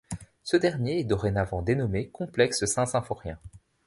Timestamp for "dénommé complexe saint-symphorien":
1.61-3.37